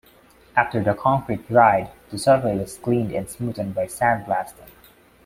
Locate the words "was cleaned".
2.59-3.11